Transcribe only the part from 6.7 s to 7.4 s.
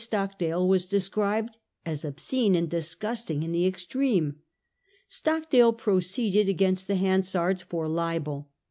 the Han